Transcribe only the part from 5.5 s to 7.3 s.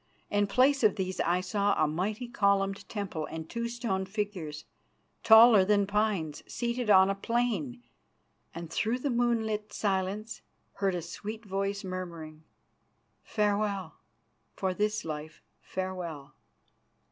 than pines, seated on a